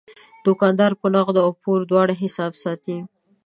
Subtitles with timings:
[0.45, 2.97] دوکاندار په نغدو او پور دواړو حساب ساتي.